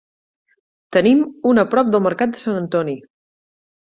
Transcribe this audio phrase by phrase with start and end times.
[0.95, 1.21] Tenim
[1.51, 2.97] un a prop del mercat de Sant Antoni.